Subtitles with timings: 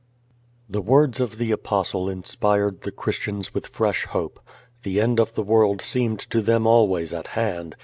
[0.67, 4.39] The words of the Apostle inspired the Christians with fresh hope.
[4.81, 7.75] The end of the world seemed to them always at hand.